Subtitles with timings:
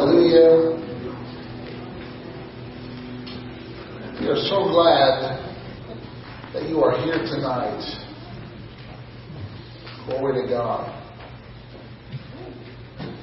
[0.00, 0.80] Hallelujah.
[4.18, 5.36] We are so glad
[6.54, 7.84] that you are here tonight.
[10.06, 10.88] Glory to God.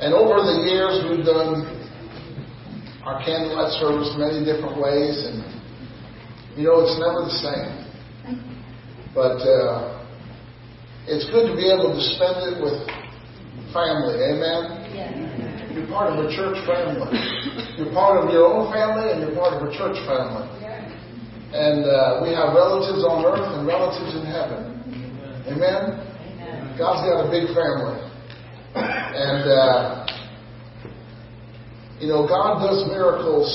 [0.02, 1.66] And over the years, we've done
[3.04, 5.42] our candlelight service many different ways, and
[6.56, 7.74] you know, it's never the same.
[9.16, 10.06] But uh,
[11.08, 12.86] it's good to be able to spend it with
[13.74, 14.22] family.
[14.30, 14.77] Amen.
[15.98, 17.10] Part of a church family.
[17.74, 20.46] You're part of your own family and you're part of a church family.
[21.58, 24.78] And uh, we have relatives on earth and relatives in heaven.
[25.50, 26.78] Amen?
[26.78, 27.98] God's got a big family.
[28.78, 30.06] And, uh,
[31.98, 33.50] you know, God does miracles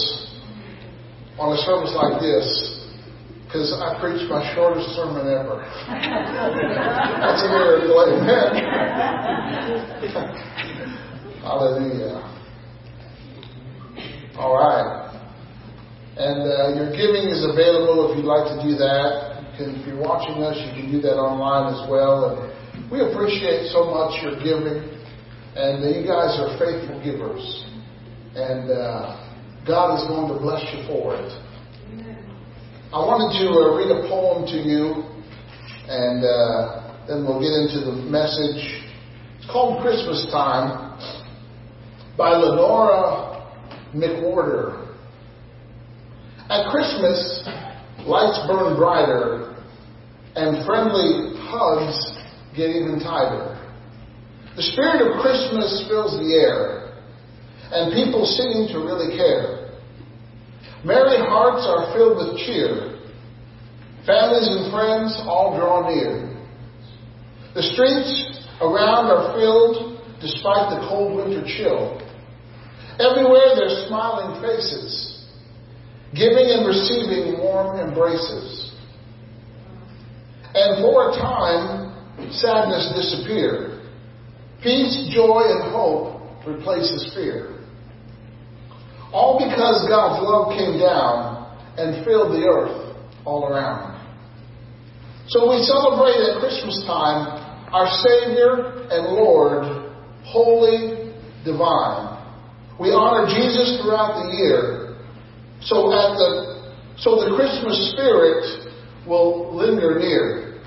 [1.38, 2.42] on a service like this
[3.46, 5.62] because I preached my shortest sermon ever.
[7.22, 8.02] That's a miracle.
[8.02, 8.50] Amen.
[11.46, 12.31] Hallelujah.
[14.36, 15.12] All right.
[16.16, 19.44] And uh, your giving is available if you'd like to do that.
[19.56, 22.32] Can, if you're watching us, you can do that online as well.
[22.32, 24.88] And we appreciate so much your giving.
[25.56, 27.44] And you guys are faithful givers.
[28.32, 29.20] And uh,
[29.68, 31.32] God is going to bless you for it.
[32.92, 35.00] I wanted to uh, read a poem to you,
[35.88, 38.84] and uh, then we'll get into the message.
[39.40, 40.92] It's called Christmas Time
[42.18, 43.31] by Lenora
[43.94, 44.88] McWhorter.
[46.48, 47.48] At Christmas,
[48.06, 49.56] lights burn brighter,
[50.34, 52.18] and friendly hugs
[52.56, 53.58] get even tighter.
[54.56, 56.92] The spirit of Christmas fills the air,
[57.70, 59.70] and people seem to really care.
[60.84, 62.98] Merry hearts are filled with cheer.
[64.04, 66.36] Families and friends all draw near.
[67.54, 72.01] The streets around are filled despite the cold winter chill.
[73.02, 75.26] Everywhere there's smiling faces,
[76.14, 78.70] giving and receiving warm embraces.
[80.54, 83.82] And for a time, sadness disappeared.
[84.62, 87.58] Peace, joy, and hope replaces fear.
[89.12, 93.98] All because God's love came down and filled the earth all around.
[95.28, 97.40] So we celebrate at Christmas time
[97.72, 99.92] our Savior and Lord,
[100.24, 101.12] holy,
[101.44, 102.11] divine.
[102.80, 104.96] We honor Jesus throughout the year.
[105.60, 106.52] So at the
[106.98, 108.72] so the Christmas spirit
[109.06, 110.60] will linger near.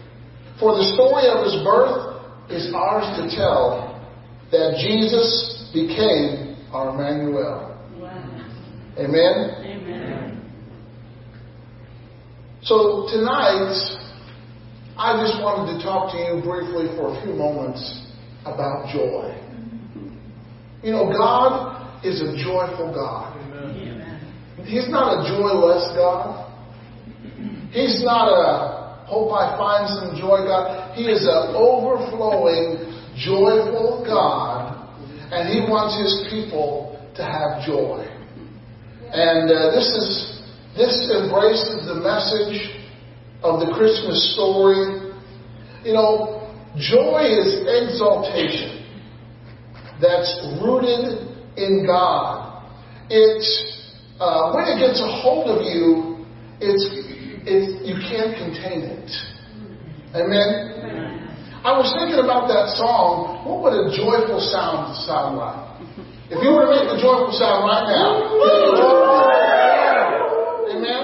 [0.59, 2.15] For the story of his birth
[2.49, 4.01] is ours to tell
[4.51, 7.71] that Jesus became our Emmanuel.
[8.97, 9.55] Amen?
[9.59, 10.35] Amen.
[12.63, 13.75] So tonight,
[14.97, 18.07] I just wanted to talk to you briefly for a few moments
[18.41, 19.35] about joy.
[20.81, 23.33] You know, God is a joyful God.
[23.35, 24.65] Amen.
[24.65, 26.45] He's not a joyless God.
[27.73, 30.95] He's not a hope I find some joy God.
[30.95, 32.81] He is an overflowing,
[33.17, 34.73] joyful God,
[35.31, 38.05] and He wants His people to have joy.
[39.11, 40.41] And uh, this is
[40.77, 42.69] this embraces the message
[43.41, 45.13] of the Christmas story.
[45.83, 48.83] You know, joy is exaltation
[50.01, 51.24] that's rooted
[51.57, 52.63] in God.
[53.09, 53.75] It's
[54.19, 56.15] uh, when it gets a hold of you,
[56.61, 56.85] it's,
[57.43, 59.11] it's you can't contain it.
[60.15, 60.71] Amen.
[61.65, 63.43] I was thinking about that song.
[63.43, 65.75] What would a joyful sound sound like?
[66.31, 68.23] If you were to make a joyful sound right now,
[70.71, 71.03] Amen?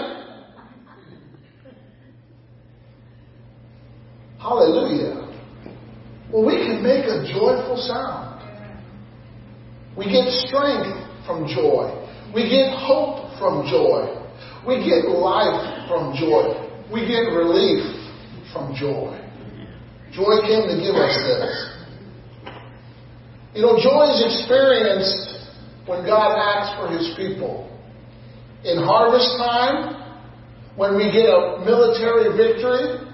[4.39, 5.27] Hallelujah.
[6.31, 8.30] Well, we can make a joyful sound.
[9.97, 11.91] We get strength from joy.
[12.33, 14.07] We get hope from joy.
[14.65, 16.55] We get life from joy.
[16.91, 17.83] We get relief
[18.53, 19.17] from joy.
[20.11, 21.55] Joy came to give us this.
[23.53, 25.51] You know, joy is experienced
[25.85, 27.67] when God acts for his people
[28.63, 29.97] in harvest time,
[30.75, 33.09] when we get a military victory,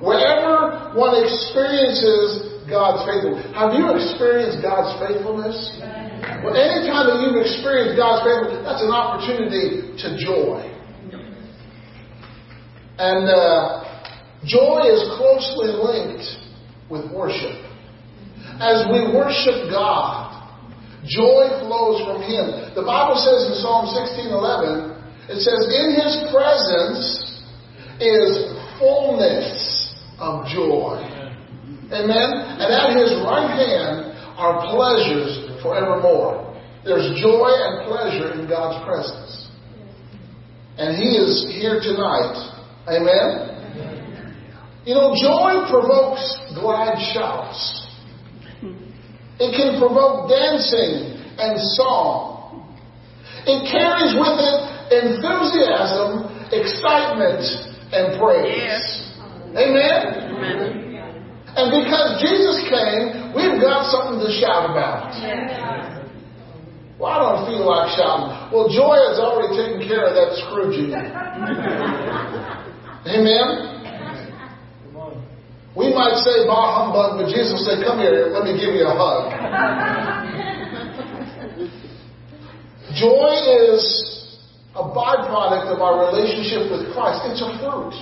[0.00, 3.46] wherever one experiences God's faithfulness.
[3.54, 5.56] Have you experienced God's faithfulness?
[6.42, 10.64] Well, anytime that you've experienced God's faithfulness, that's an opportunity to joy.
[12.98, 13.84] And uh,
[14.44, 16.26] joy is closely linked
[16.88, 17.58] with worship.
[18.60, 20.24] As we worship God,
[21.06, 22.72] Joy flows from Him.
[22.74, 24.96] The Bible says in Psalm 16:11,
[25.28, 27.44] it says, "In His presence
[28.00, 31.13] is fullness of joy."
[31.92, 32.28] Amen.
[32.60, 36.54] And at His right hand are pleasures forevermore.
[36.84, 39.48] There's joy and pleasure in God's presence.
[40.76, 42.36] And He is here tonight.
[42.88, 43.54] Amen.
[44.84, 46.20] You know, joy provokes
[46.60, 47.88] glad shouts.
[49.40, 52.68] It can provoke dancing and song.
[53.46, 57.42] It carries with it enthusiasm, excitement,
[57.92, 59.10] and praise.
[59.56, 60.34] Amen?
[60.36, 60.83] Amen?
[61.54, 65.14] And because Jesus came, we've got something to shout about.
[66.98, 68.50] Well, I don't feel like shouting.
[68.50, 70.90] Well, joy has already taken care of that Scrooge.
[73.06, 73.74] Amen?
[75.76, 78.94] We might say bah humbug, but Jesus said, Come here, let me give you a
[78.94, 79.30] hug.
[82.94, 83.30] Joy
[83.74, 84.38] is
[84.74, 87.22] a byproduct of our relationship with Christ.
[87.26, 87.94] It's a fruit.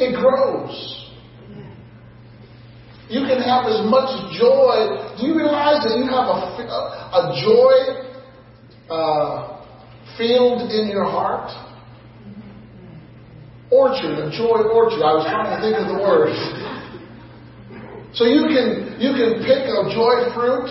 [0.00, 0.97] It grows.
[3.08, 5.16] You can have as much joy.
[5.16, 6.38] Do you realize that you have a,
[7.16, 7.74] a, joy
[8.92, 9.64] uh,
[10.16, 11.48] field in your heart?
[13.72, 15.00] Orchard, a joy orchard.
[15.00, 16.36] I was trying to think of the word.
[18.12, 20.68] So you can you can pick a joy fruit,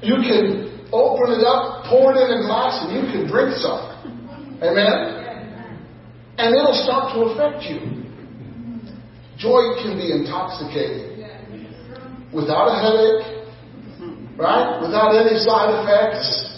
[0.00, 3.92] you can open it up, pour it in a glass, and you can drink some.
[4.62, 5.24] Amen?
[6.36, 8.04] And it'll start to affect you.
[9.36, 11.13] Joy can be intoxicating.
[12.34, 13.46] Without a headache,
[14.36, 14.82] right?
[14.82, 16.50] Without any side effects.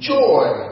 [0.00, 0.70] Joy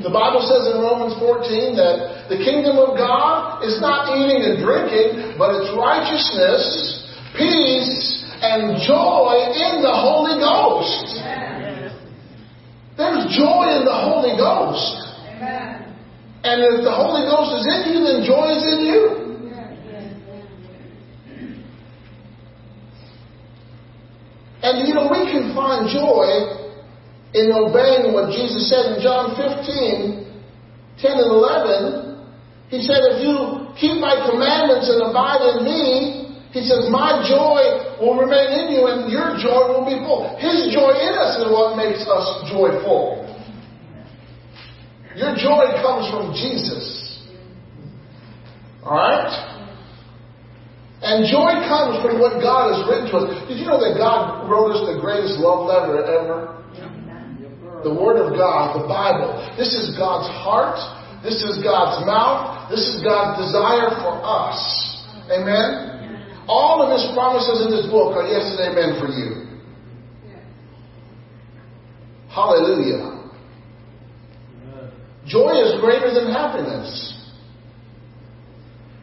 [0.00, 4.56] the Bible says in Romans 14 that the kingdom of God is not eating and
[4.62, 6.64] drinking, but it's righteousness,
[7.36, 11.20] peace, and joy in the Holy Ghost.
[12.96, 15.04] There's joy in the Holy Ghost.
[16.46, 19.23] And if the Holy Ghost is in you, then joy is in you.
[24.64, 26.64] And you know, we can find joy
[27.36, 30.24] in obeying what Jesus said in John 15,
[30.96, 36.64] 10 and 11, he said, if you keep my commandments and abide in me, he
[36.64, 37.60] says, my joy
[38.00, 40.32] will remain in you and your joy will be full.
[40.40, 43.20] His joy in us is what makes us joyful.
[45.14, 47.20] Your joy comes from Jesus.
[48.82, 49.53] Alright?
[51.04, 53.28] And joy comes from what God has written to us.
[53.44, 56.54] Did you know that God wrote us the greatest love letter ever?
[57.84, 59.36] the Word of God, the Bible.
[59.60, 60.80] This is God's heart.
[61.22, 62.72] This is God's mouth.
[62.72, 64.56] This is God's desire for us.
[65.28, 66.48] Amen?
[66.48, 69.44] All of His promises in this book are yes and amen for you.
[72.32, 73.20] Hallelujah.
[75.28, 77.12] Joy is greater than happiness.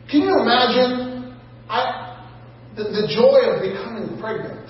[0.09, 1.10] Can you imagine
[1.71, 2.19] I,
[2.75, 4.67] the, the joy of becoming pregnant?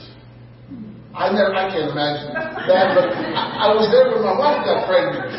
[1.17, 4.85] I never, I can't imagine that, but I, I was there when my wife got
[4.85, 5.33] pregnant.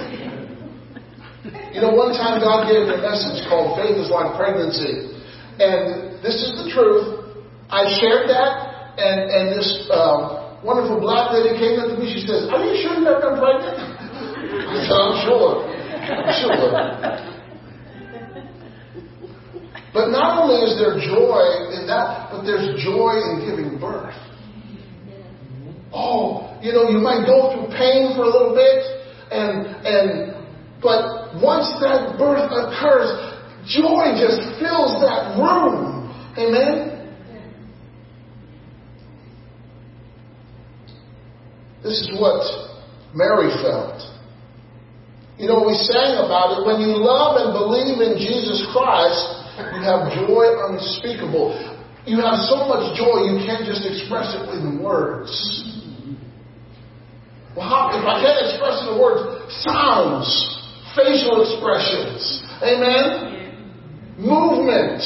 [1.70, 5.16] You know, one time God gave me a message called Faith is Like Pregnancy.
[5.62, 7.30] And this is the truth.
[7.70, 12.10] I shared that, and, and this uh, wonderful black lady came up to me.
[12.10, 13.78] She says, Are you sure you've never been pregnant?
[14.66, 15.62] I said, I'm sure.
[16.10, 17.31] I'm sure.
[19.92, 24.16] But not only is there joy in that, but there's joy in giving birth.
[25.92, 28.80] Oh, you know, you might go through pain for a little bit,
[29.28, 30.32] and and
[30.80, 33.12] but once that birth occurs,
[33.68, 36.08] joy just fills that room.
[36.38, 36.92] Amen?
[41.82, 42.40] This is what
[43.14, 44.00] Mary felt.
[45.36, 46.66] You know, we sang about it.
[46.66, 51.52] When you love and believe in Jesus Christ, you have joy unspeakable.
[52.06, 55.30] You have so much joy, you can't just express it in words.
[57.56, 60.26] Well, how, if I can't express it in words, sounds
[60.96, 62.42] facial expressions.
[62.62, 63.32] Amen?
[64.18, 65.02] Movement.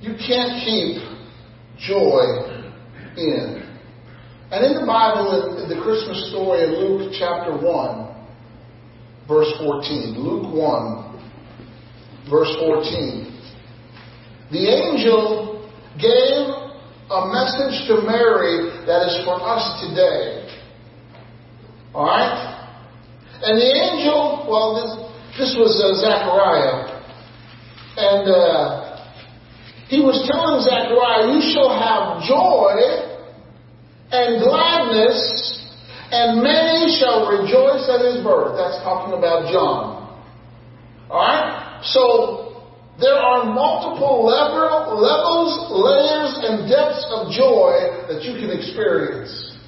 [0.00, 1.02] You can't keep
[1.78, 2.54] joy
[3.16, 3.64] in.
[4.50, 8.14] And in the Bible, in the Christmas story in Luke chapter 1,
[9.26, 11.13] verse 14, Luke 1,
[12.28, 13.34] verse 14,
[14.50, 16.64] the angel gave
[17.10, 20.48] a message to Mary that is for us today.
[21.94, 22.54] All right?
[23.42, 24.90] And the angel, well, this,
[25.38, 26.94] this was uh, Zechariah.
[27.96, 28.94] And uh,
[29.88, 33.14] he was telling Zechariah, You shall have joy
[34.10, 35.18] and gladness,
[36.10, 38.56] and many shall rejoice at his birth.
[38.56, 40.18] That's talking about John.
[41.10, 41.63] Alright?
[41.84, 42.44] So,
[42.96, 49.58] there are multiple level, levels, layers, and depths of joy that you can experience.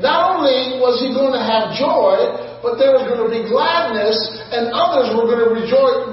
[0.00, 2.16] Not only was he going to have joy,
[2.64, 4.16] but there was going to be gladness,
[4.52, 6.08] and others were going to rejoice.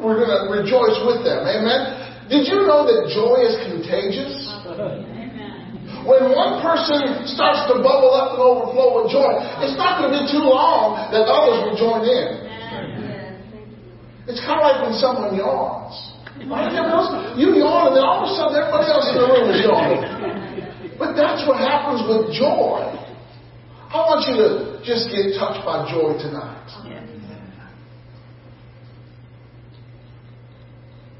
[0.00, 1.44] Were going to rejoice with them.
[1.44, 2.00] Amen.
[2.32, 4.32] Did you know that joy is contagious?
[6.08, 10.16] When one person starts to bubble up and overflow with joy, it's not going to
[10.16, 12.49] be too long that others will join in.
[14.30, 15.98] It's kind of like when someone yawns.
[17.34, 20.02] You yawn, and then all of a sudden everybody else in the room is yawning.
[20.94, 22.86] But that's what happens with joy.
[23.90, 26.62] I want you to just get touched by joy tonight.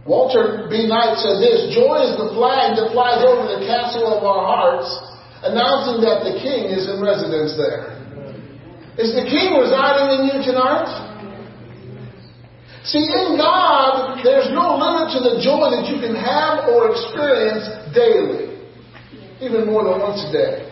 [0.06, 0.86] Walter B.
[0.86, 4.86] Knight said this Joy is the flag that flies over the castle of our hearts,
[5.42, 7.98] announcing that the king is in residence there.
[9.02, 11.09] Is the king residing in you tonight?
[12.84, 17.68] See, in God, there's no limit to the joy that you can have or experience
[17.92, 18.56] daily,
[19.40, 20.70] even more than once a day.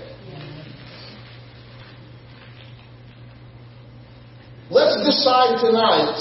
[4.71, 6.17] Let's decide tonight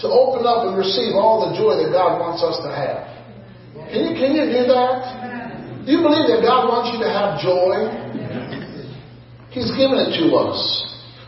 [0.00, 3.04] to open up and receive all the joy that God wants us to have.
[3.92, 5.84] Can you, can you do that?
[5.84, 7.92] Do you believe that God wants you to have joy?
[9.52, 10.60] He's given it to us.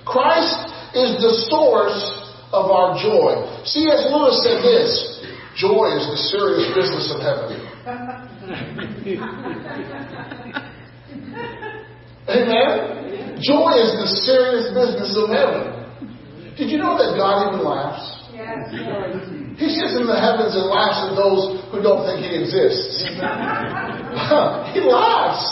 [0.04, 2.21] Christ is the source
[2.52, 3.34] of our joy.
[3.64, 4.06] C.S.
[4.12, 5.08] Lewis said this
[5.56, 7.60] Joy is the serious business of heaven.
[12.28, 12.92] Amen?
[13.42, 15.74] Joy is the serious business of heaven.
[16.56, 18.06] Did you know that God even laughs?
[18.32, 18.70] Yes.
[19.58, 23.02] He sits in the heavens and laughs at those who don't think He exists.
[24.72, 25.42] he laughs.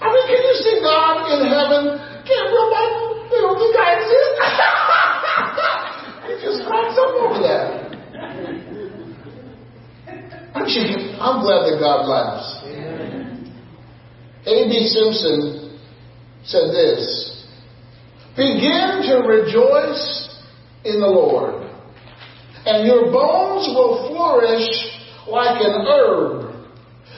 [0.00, 2.00] I mean, can you see God in heaven?
[2.24, 2.88] Can't nobody,
[3.28, 4.32] you don't think I exist?
[6.30, 7.90] he just cracks up over that.
[10.50, 12.60] Actually, I'm glad that God laughs.
[14.46, 14.88] A.B.
[14.88, 15.78] Simpson
[16.44, 17.46] said this
[18.36, 20.28] Begin to rejoice
[20.84, 21.68] in the Lord,
[22.64, 24.68] and your bones will flourish
[25.26, 26.50] like an herb.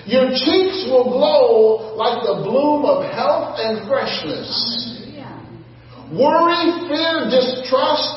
[0.06, 4.98] Your cheeks will glow like the bloom of health and freshness.
[6.12, 8.10] Worry, fear, distrust,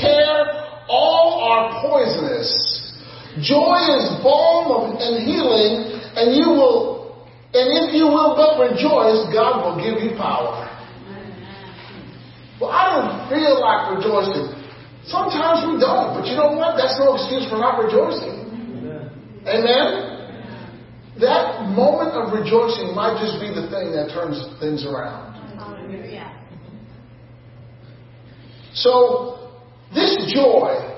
[0.00, 2.91] care, all are poisonous.
[3.40, 5.88] Joy is balm and healing,
[6.20, 7.24] and you will,
[7.56, 10.68] and if you will but rejoice, God will give you power.
[12.60, 14.52] Well, I don't feel like rejoicing.
[15.08, 16.76] Sometimes we don't, but you know what?
[16.76, 18.52] That's no excuse for not rejoicing.
[19.48, 19.48] Amen?
[19.48, 20.12] Amen?
[21.20, 25.32] That moment of rejoicing might just be the thing that turns things around.
[28.74, 29.52] So,
[29.94, 30.91] this joy,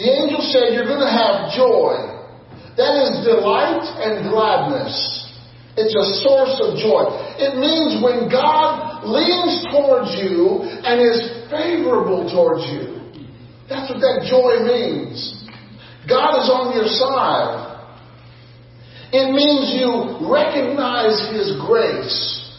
[0.00, 1.92] the angel said you're going to have joy.
[2.80, 4.96] That is delight and gladness.
[5.76, 7.04] It's a source of joy.
[7.36, 12.96] It means when God leans towards you and is favorable towards you.
[13.68, 15.44] That's what that joy means.
[16.08, 17.76] God is on your side.
[19.12, 22.56] It means you recognize His grace.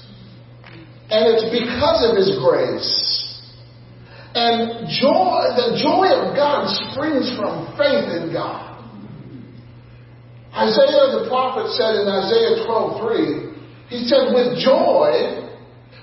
[1.10, 3.21] And it's because of His grace.
[4.34, 8.72] And joy, the joy of God springs from faith in God.
[10.56, 13.52] Isaiah the prophet said in Isaiah 12:3,
[13.90, 15.48] he said, "With joy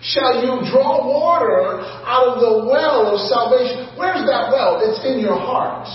[0.01, 4.81] shall you draw water out of the well of salvation." Where's that well?
[4.81, 5.89] It's in your heart.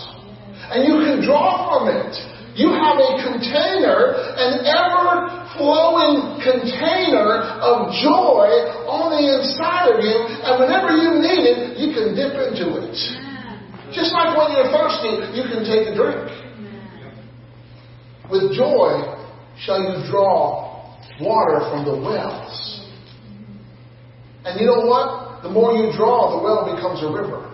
[0.71, 2.32] And you can draw from it.
[2.53, 8.45] You have a container, an ever flowing container of joy
[8.85, 12.93] on the inside of you, and whenever you need it, you can dip into it.
[13.89, 16.29] Just like when you're thirsty, you can take a drink.
[18.29, 19.01] With joy
[19.57, 22.85] shall you draw water from the wells.
[24.45, 25.41] And you know what?
[25.41, 27.49] The more you draw, the well becomes a river.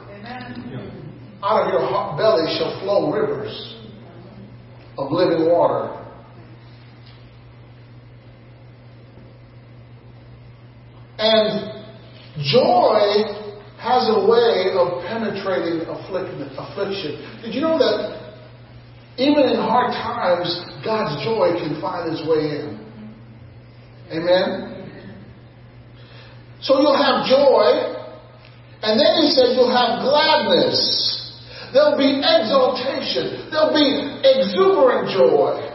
[1.41, 1.87] Out of your
[2.19, 3.78] belly shall flow rivers
[4.99, 5.95] of living water.
[11.17, 11.83] And
[12.43, 13.23] joy
[13.79, 17.39] has a way of penetrating affliction.
[17.41, 18.19] Did you know that
[19.17, 20.47] even in hard times,
[20.83, 22.79] God's joy can find its way in.
[24.11, 24.69] Amen?
[26.61, 27.95] So you'll have joy,
[28.81, 31.18] and then he said you'll have gladness.
[31.73, 33.49] There'll be exaltation.
[33.53, 35.69] There'll be exuberant joy.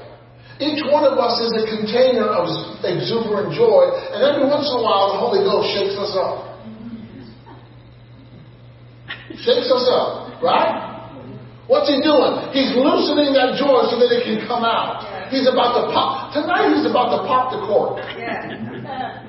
[0.58, 2.46] Each one of us is a container of
[2.86, 6.54] exuberant joy, and every once in a while the Holy Ghost shakes us up.
[9.34, 10.94] Shakes us up, right?
[11.66, 12.54] What's he doing?
[12.54, 15.02] He's loosening that joy so that it can come out.
[15.32, 16.30] He's about to pop.
[16.36, 17.98] Tonight he's about to pop the cork.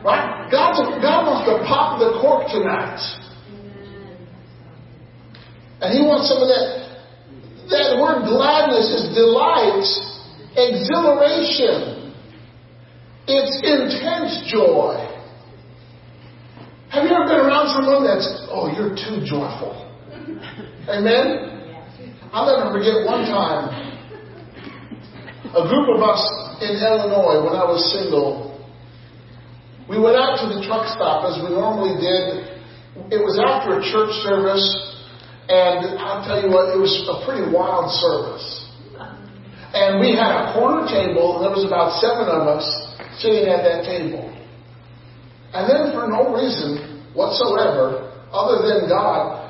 [0.04, 0.46] Right?
[0.52, 3.02] God's, God wants to pop the cork tonight.
[5.82, 6.86] And he wants some of that.
[7.68, 9.84] That word gladness is delight,
[10.54, 12.14] exhilaration.
[13.28, 15.02] It's intense joy.
[16.94, 19.74] Have you ever been around someone that's, oh, you're too joyful?
[20.88, 21.56] Amen?
[22.32, 23.74] I'll never forget one time,
[25.56, 26.22] a group of us
[26.62, 28.56] in Illinois when I was single,
[29.90, 32.58] we went out to the truck stop as we normally did.
[33.12, 34.64] It was after a church service,
[35.46, 38.66] and I'll tell you what, it was a pretty wild service.
[39.78, 42.66] And we had a corner table, and there was about seven of us
[43.22, 44.26] sitting at that table.
[45.54, 49.46] And then for no reason whatsoever, other than God,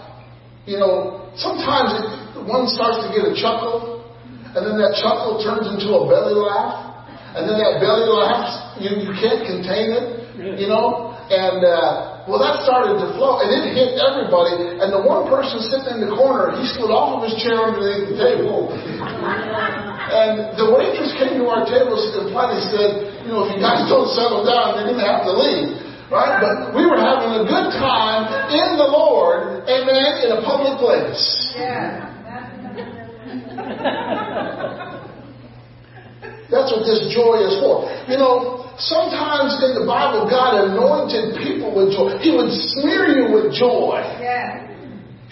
[0.67, 4.03] you know, sometimes it, one starts to get a chuckle,
[4.51, 7.07] and then that chuckle turns into a belly laugh,
[7.39, 11.14] and then that belly laugh, you, you can't contain it, you know?
[11.25, 15.57] And, uh, well, that started to flow, and it hit everybody, and the one person
[15.57, 18.69] sitting in the corner, he slid off of his chair underneath the table.
[20.21, 23.89] and the waitress came to our table and finally said, you know, if you guys
[23.89, 25.81] don't settle down, you're going to have to leave.
[26.13, 26.37] Right?
[26.37, 31.53] But we were having a good time in the Lord, amen, in a public place.
[31.57, 32.13] Yeah.
[36.49, 37.89] That's what this joy is for.
[38.05, 42.21] You know, sometimes in the Bible, God anointed people with joy.
[42.21, 43.97] He would smear you with joy.
[44.21, 44.61] Yeah.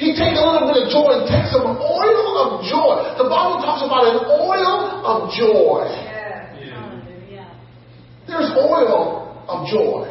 [0.02, 3.14] He'd take a little bit of joy and take some oil of joy.
[3.22, 5.86] The Bible talks about an oil of joy.
[5.86, 7.46] Yeah.
[8.26, 10.10] There's oil of joy.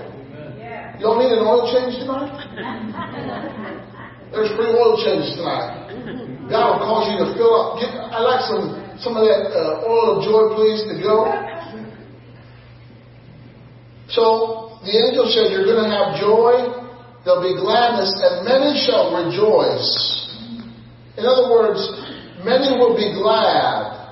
[0.54, 0.94] Yeah.
[1.00, 2.30] Y'all need an oil change tonight?
[4.30, 6.46] There's free oil change tonight.
[6.46, 7.80] God will cause you to fill up.
[7.80, 11.26] Get, I like some some of that uh, oil of joy, please, to go.
[14.14, 16.70] So the angel said, You're going to have joy,
[17.26, 19.90] there'll be gladness, and many shall rejoice.
[21.18, 21.82] In other words,
[22.46, 24.02] many will be glad.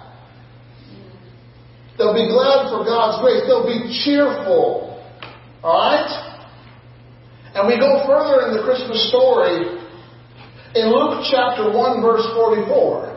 [1.97, 3.45] They'll be glad for God's grace.
[3.47, 4.99] They'll be cheerful.
[5.63, 6.09] Alright?
[7.55, 9.79] And we go further in the Christmas story
[10.75, 13.10] in Luke chapter 1 verse 44.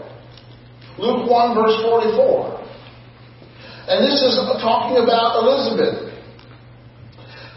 [0.97, 2.63] Luke 1 verse 44.
[3.87, 6.13] And this is talking about Elizabeth.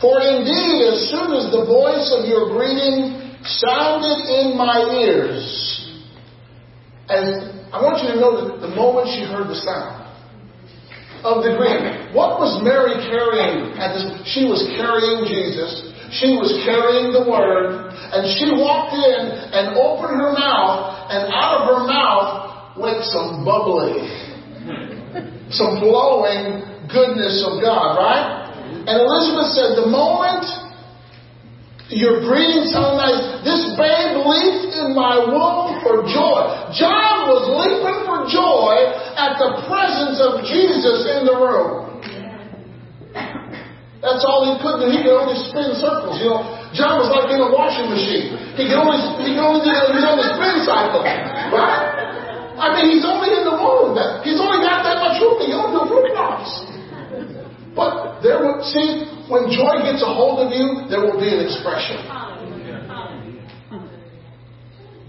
[0.00, 5.40] For indeed, as soon as the voice of your greeting sounded in my ears,
[7.08, 10.04] and I want you to know that the moment she heard the sound
[11.22, 13.72] of the greeting, what was Mary carrying?
[14.26, 15.94] She was carrying Jesus.
[16.18, 17.94] She was carrying the Word.
[17.94, 19.22] And she walked in
[19.54, 24.04] and opened her mouth, and out of her mouth went some bubbling,
[25.50, 26.62] some flowing
[26.92, 28.52] goodness of God, right?
[28.86, 30.46] And Elizabeth said, the moment
[31.86, 33.46] You're breathing so nice.
[33.46, 36.42] This babe leaped in my womb for joy.
[36.74, 38.74] John was leaping for joy
[39.14, 42.02] at the presence of Jesus in the room.
[44.02, 44.90] That's all he could do.
[44.90, 46.18] He could only spin circles.
[46.18, 46.42] You know,
[46.74, 48.34] John was like in a washing machine.
[48.58, 51.06] He could only he could only do he was on the spin cycle.
[51.54, 52.25] Right?
[52.56, 53.96] I mean, he's only in the womb.
[54.24, 55.36] He's only got that much room.
[55.44, 56.48] He only do fruit crops.
[57.76, 61.44] But there will see when joy gets a hold of you, there will be an
[61.44, 62.00] expression.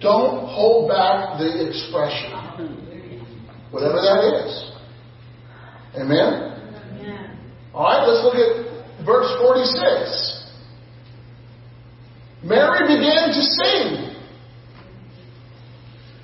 [0.02, 2.36] Don't hold back the expression.
[3.72, 4.72] Whatever that is.
[5.96, 6.48] Amen?
[7.74, 10.38] All right, let's look at verse 46.
[12.44, 14.07] Mary began to sing.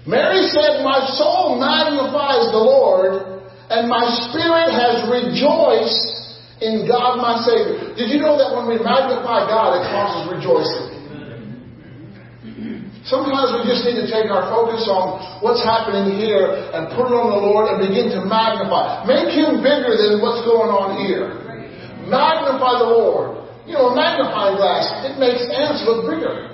[0.05, 7.39] Mary said, My soul magnifies the Lord, and my spirit has rejoiced in God my
[7.43, 7.95] Savior.
[7.95, 10.93] Did you know that when we magnify God, it causes rejoicing?
[13.03, 17.15] Sometimes we just need to take our focus on what's happening here and put it
[17.15, 19.03] on the Lord and begin to magnify.
[19.03, 21.35] Make Him bigger than what's going on here.
[22.07, 23.43] Magnify the Lord.
[23.67, 26.47] You know, a magnifying glass, it makes ants look bigger.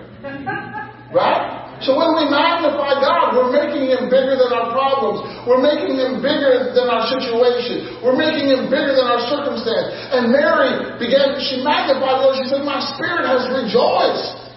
[1.14, 1.59] Right?
[1.80, 5.24] So when we magnify God, we're making Him bigger than our problems.
[5.48, 8.04] We're making Him bigger than our situation.
[8.04, 9.88] We're making Him bigger than our circumstance.
[10.12, 12.36] And Mary began, she magnified God.
[12.36, 14.52] She said, My spirit has rejoiced.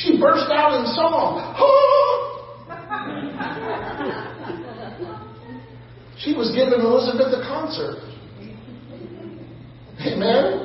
[0.00, 1.36] She burst out in song.
[6.16, 8.00] she was giving Elizabeth a concert.
[10.00, 10.64] Amen?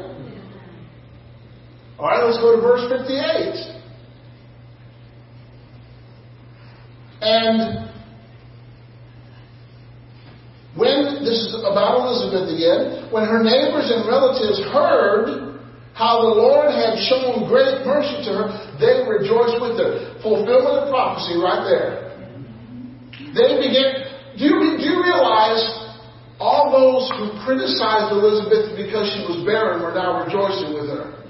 [1.99, 3.83] All right, let's go to verse 58.
[7.24, 7.88] And
[10.76, 15.56] when, this is about Elizabeth again, when her neighbors and relatives heard
[15.96, 18.48] how the Lord had shown great mercy to her,
[18.82, 20.20] they rejoiced with her.
[20.20, 22.12] Fulfillment of prophecy right there.
[23.38, 25.62] They began, do you, do you realize
[26.42, 31.24] all those who criticized Elizabeth because she was barren were now rejoicing with her?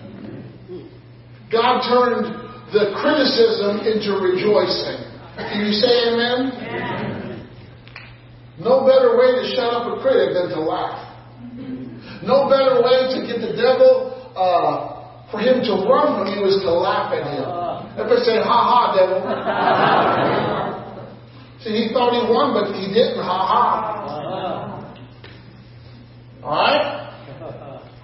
[1.52, 2.32] God turned
[2.72, 5.03] the criticism into rejoicing.
[5.36, 6.52] Can you say amen?
[6.54, 7.50] amen?
[8.60, 11.14] No better way to shut up a critic than to laugh.
[12.22, 14.94] No better way to get the devil, uh,
[15.32, 17.44] for him to run from you is to laugh at him.
[17.98, 19.18] Everybody say, ha ha, devil.
[21.64, 23.18] See, he thought he won, but he didn't.
[23.18, 24.04] Ha ha.
[26.44, 26.86] Alright?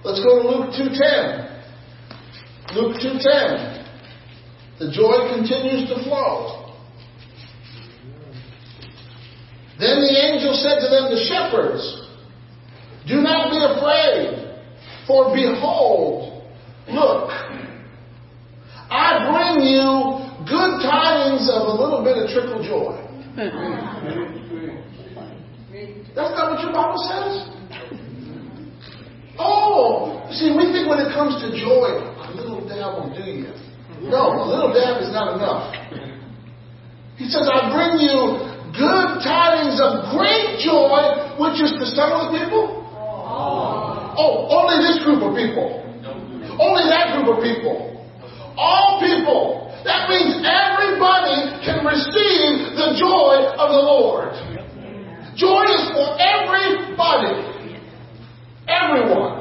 [0.02, 1.50] Let's go to Luke 2.10.
[2.74, 3.80] Luke 2.10.
[4.78, 6.59] The joy continues to flow.
[9.80, 11.80] Then the angel said to them, the shepherds,
[13.08, 14.60] Do not be afraid,
[15.06, 16.44] for behold,
[16.92, 17.32] look,
[18.92, 22.92] I bring you good tidings of a little bit of trickle joy.
[26.12, 27.48] That's not what your Bible says.
[29.38, 33.48] Oh, see, we think when it comes to joy, a little dab will do you.
[34.10, 35.72] No, a little dab is not enough.
[37.16, 38.49] He says, I bring you
[38.80, 42.80] good tidings of great joy, which is to some of the people?
[42.88, 44.16] Oh.
[44.16, 45.84] oh, only this group of people.
[46.56, 48.00] Only that group of people.
[48.56, 49.68] All people.
[49.84, 54.32] That means everybody can receive the joy of the Lord.
[55.36, 57.36] Joy is for everybody.
[58.68, 59.40] Everyone.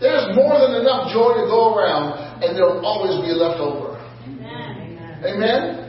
[0.00, 3.98] There's more than enough joy to go around, and there'll always be left over.
[4.22, 5.24] Amen.
[5.26, 5.87] Amen?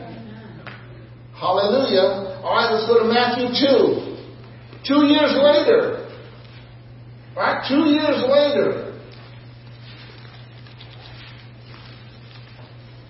[1.40, 2.44] Hallelujah.
[2.44, 4.84] All right, let's go to Matthew 2.
[4.84, 6.04] Two years later.
[7.32, 8.92] Right, two years later.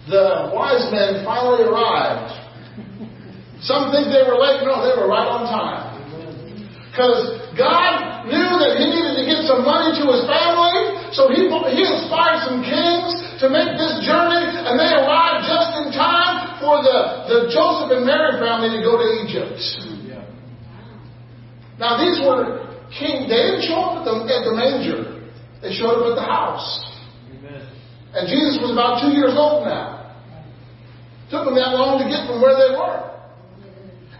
[0.07, 2.35] The wise men finally arrived.
[3.62, 4.62] Some think they were late.
[4.62, 5.91] No, they were right on time.
[6.91, 10.78] Because God knew that he needed to get some money to his family,
[11.14, 15.30] so he, he inspired some kings to make this journey, and they arrived
[16.71, 19.59] for the, the Joseph and Mary family to go to Egypt.
[21.83, 22.62] Now these were
[22.95, 23.27] king.
[23.27, 25.18] They didn't show up at the, at the manger.
[25.66, 26.62] They showed up at the house.
[27.35, 27.66] Amen.
[28.14, 30.14] And Jesus was about two years old now.
[31.35, 33.11] Took them that long to get from where they were.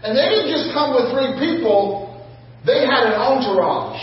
[0.03, 2.09] And they didn't just come with three people.
[2.67, 4.01] They had an entourage.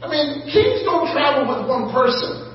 [0.00, 2.51] I mean, kings don't travel with one person.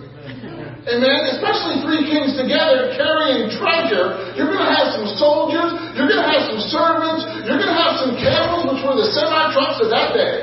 [0.87, 1.35] Amen.
[1.35, 4.31] Especially three kings together carrying treasure.
[4.39, 5.75] You're going to have some soldiers.
[5.99, 7.27] You're going to have some servants.
[7.43, 10.35] You're going to have some camels, which were the semi trucks of that day.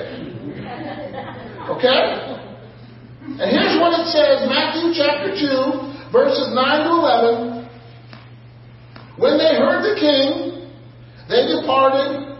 [1.73, 2.01] Okay?
[3.41, 7.69] And here's what it says Matthew chapter 2, Verses 9 to 11.
[9.17, 10.71] When they heard the king,
[11.27, 12.39] they departed,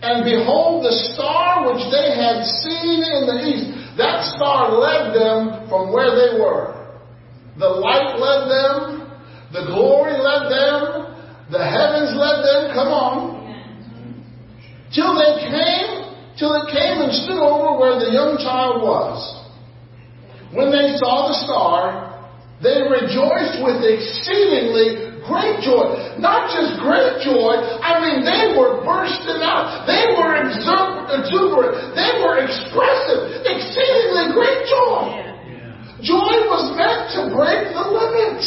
[0.00, 5.68] and behold, the star which they had seen in the east, that star led them
[5.68, 6.75] from where they were.
[7.58, 9.08] The light led them,
[9.52, 11.16] the glory led them,
[11.48, 12.62] the heavens led them.
[12.76, 13.36] Come on.
[14.92, 19.16] Till they came, till it came and stood over where the young child was.
[20.52, 22.12] When they saw the star,
[22.62, 26.16] they rejoiced with exceedingly great joy.
[26.20, 29.84] Not just great joy, I mean, they were bursting out.
[29.88, 31.96] They were exuberant.
[31.96, 33.42] They were expressive.
[33.48, 35.25] Exceedingly great joy.
[36.06, 38.38] Joy was meant to break the limit.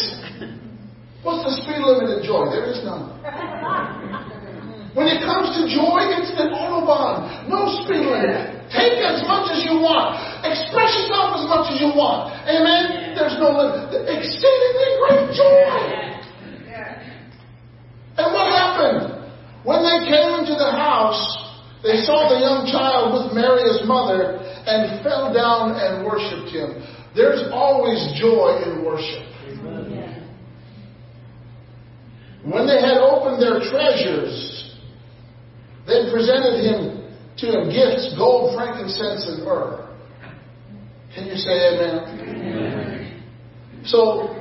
[1.28, 2.47] What's the speed limit in joy?
[2.47, 3.20] There is none.
[4.95, 7.51] When it comes to joy, it's an autobahn.
[7.51, 8.64] No speed limit.
[8.72, 10.16] Take as much as you want.
[10.47, 12.32] Express yourself as much as you want.
[12.47, 13.12] Amen?
[13.12, 13.91] There's no limit.
[14.07, 15.68] Exceedingly great joy.
[18.24, 19.20] And what happened?
[19.68, 21.20] When they came into the house,
[21.84, 26.80] they saw the young child with Mary, his mother, and fell down and worshiped him.
[27.20, 29.28] There's always joy in worship.
[32.45, 34.80] When they had opened their treasures,
[35.86, 39.93] they presented him to him gifts, gold, frankincense, and myrrh.
[41.13, 42.20] Can you say amen?
[42.22, 43.24] amen?
[43.84, 44.34] So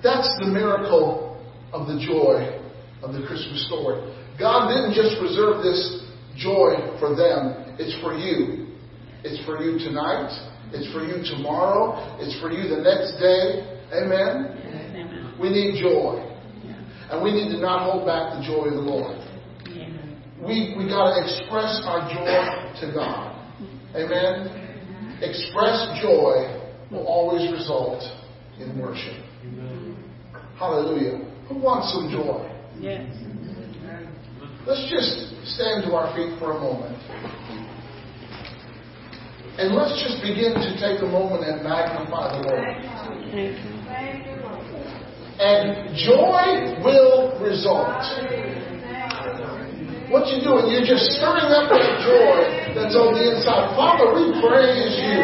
[0.00, 2.62] that's the miracle of the joy
[3.02, 4.14] of the Christmas story.
[4.38, 6.06] God didn't just reserve this
[6.36, 8.68] joy for them, it's for you.
[9.24, 10.53] It's for you tonight.
[10.74, 12.18] It's for you tomorrow.
[12.18, 13.62] It's for you the next day.
[13.94, 14.58] Amen?
[14.58, 15.34] Amen.
[15.40, 16.20] We need joy.
[17.10, 19.24] And we need to not hold back the joy of the Lord
[20.46, 23.32] we, we got to express our joy to God.
[23.96, 25.18] Amen?
[25.22, 26.60] Express joy
[26.90, 28.02] will always result
[28.60, 29.16] in worship.
[30.58, 31.24] Hallelujah.
[31.48, 32.50] Who wants some joy?
[32.78, 33.08] Yes.
[34.66, 36.93] Let's just stand to our feet for a moment.
[39.54, 42.74] And let's just begin to take a moment and magnify the Lord.
[45.38, 48.02] And joy will result.
[50.10, 50.74] What you doing?
[50.74, 53.78] You're just stirring up that joy that's on the inside.
[53.78, 55.22] Father, we praise you.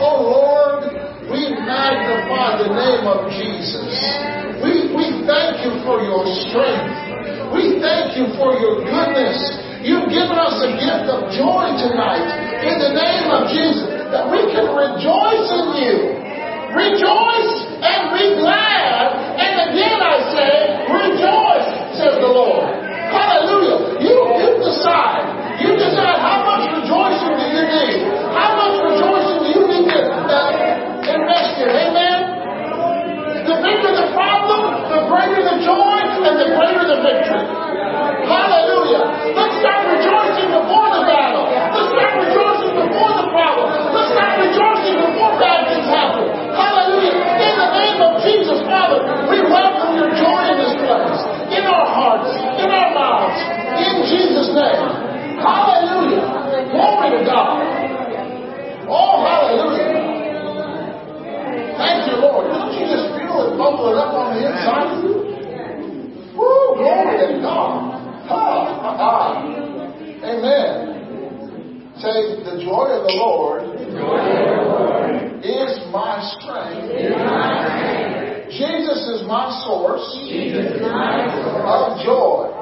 [0.00, 0.96] Oh Lord,
[1.28, 3.92] we magnify the name of Jesus.
[4.64, 7.52] We, we thank you for your strength.
[7.52, 9.36] We thank you for your goodness.
[9.84, 14.42] You've given us a gift of joy tonight in the name of Jesus that we
[14.50, 15.96] can rejoice in you.
[16.74, 19.14] Rejoice and be glad.
[19.38, 20.54] And again I say,
[20.90, 22.66] rejoice, says the Lord.
[23.14, 24.02] Hallelujah.
[24.02, 25.24] You, you decide.
[25.62, 27.98] You decide how much rejoicing do you need.
[28.34, 31.70] How much rejoicing do you need to uh, invest in.
[31.70, 32.18] Amen?
[33.46, 37.46] The bigger the problem, the greater the joy, and the greater the victory.
[38.26, 39.06] Hallelujah.
[39.38, 41.46] Let's start rejoicing before the battle.
[41.46, 43.66] Let's start rejoicing before the problem.
[43.94, 46.26] Let's start rejoicing before bad things happen.
[46.58, 47.14] Hallelujah.
[47.22, 48.98] In the name of Jesus, Father,
[49.30, 51.20] we welcome your joy in this place,
[51.52, 53.38] in our hearts, in our mouths,
[53.80, 55.40] in Jesus' name.
[55.40, 56.70] Hallelujah.
[56.72, 57.60] Glory to God.
[58.88, 60.06] Oh, hallelujah.
[61.76, 62.48] Thank you, Lord.
[62.48, 65.14] Don't you just feel it bubbling up on the inside of you?
[66.36, 68.00] Woo, glory to God.
[68.28, 68.44] Ha,
[68.80, 69.42] ha, ha.
[70.24, 70.96] Amen.
[71.96, 73.62] Say, the joy of the Lord,
[75.42, 77.95] is my strength.
[78.50, 80.06] Jesus is my source,
[81.66, 82.54] of joy.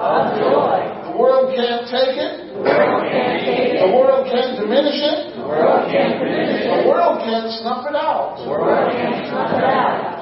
[1.05, 2.57] The world can't take it.
[2.57, 5.37] The world can't diminish it.
[5.37, 8.41] The world can't snuff it out.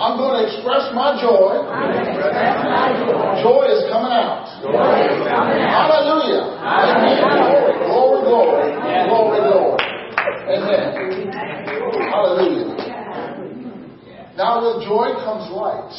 [0.03, 1.63] I'm going to express my joy.
[3.47, 4.51] Joy is coming out.
[4.67, 6.59] Hallelujah.
[6.59, 7.23] Amen.
[7.87, 8.75] Glory, glory,
[9.07, 9.79] glory, glory.
[10.51, 11.31] Amen.
[12.11, 12.83] Hallelujah.
[14.43, 15.95] Now with joy comes light.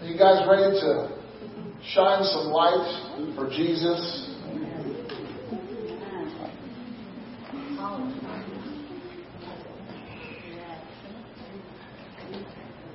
[0.00, 1.12] Are you guys ready to
[1.92, 4.30] shine some light for Jesus?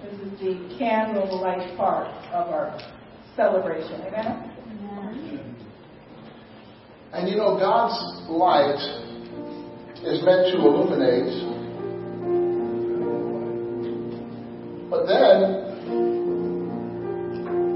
[0.02, 2.76] This is the candlelight part of our
[3.36, 4.02] celebration.
[4.02, 5.56] Amen?
[7.14, 8.82] And you know, God's light
[10.04, 11.59] is meant to illuminate.
[14.90, 15.70] But then,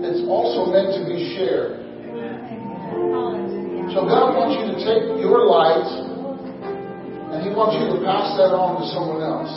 [0.02, 1.80] it's also meant to be shared.
[3.94, 5.86] So God wants you to take your light
[7.34, 9.54] and He wants you to pass that on to someone else.